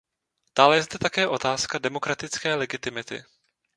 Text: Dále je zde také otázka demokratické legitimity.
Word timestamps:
Dále 0.57 0.75
je 0.75 0.83
zde 0.83 0.97
také 0.99 1.27
otázka 1.27 1.77
demokratické 1.79 2.55
legitimity. 2.55 3.23